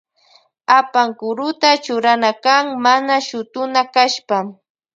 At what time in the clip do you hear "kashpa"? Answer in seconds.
3.93-4.37